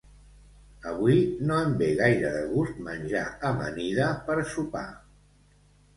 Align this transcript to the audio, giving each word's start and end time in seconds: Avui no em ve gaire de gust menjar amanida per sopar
Avui 0.91 1.19
no 1.49 1.57
em 1.65 1.75
ve 1.83 1.89
gaire 2.01 2.31
de 2.37 2.41
gust 2.55 2.81
menjar 2.87 3.23
amanida 3.53 4.11
per 4.31 4.39
sopar 4.55 4.87